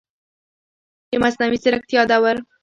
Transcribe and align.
د 1.09 1.11
مصنوعي 1.23 1.57
ځیرکتیا 1.63 2.01
دور 2.11 2.35